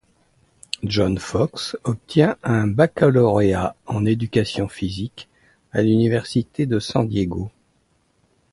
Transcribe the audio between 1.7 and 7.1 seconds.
obtient un baccalauréat en éducation physique à l'Université de San